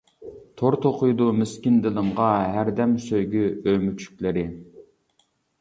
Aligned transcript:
تور 0.61 0.77
توقۇيدۇ 0.85 1.27
مىسكىن 1.41 1.77
دىلىمغا، 1.83 2.31
ھەردەم 2.55 2.97
سۆيگۈ 3.05 3.47
ئۆمۈچۈكلىرى. 3.53 4.49